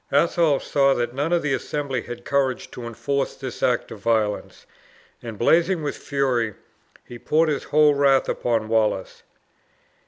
Athol 0.11 0.59
saw 0.59 0.95
that 0.95 1.13
none 1.13 1.31
in 1.31 1.43
the 1.43 1.53
assembly 1.53 2.01
had 2.01 2.25
courage 2.25 2.71
to 2.71 2.87
enforce 2.87 3.35
this 3.35 3.61
act 3.61 3.91
of 3.91 3.99
violence, 3.99 4.65
and 5.21 5.37
blazing 5.37 5.83
with 5.83 5.95
fury, 5.95 6.55
he 7.05 7.19
poured 7.19 7.49
his 7.49 7.65
whole 7.65 7.93
wrath 7.93 8.27
upon 8.27 8.67
Wallace. 8.67 9.21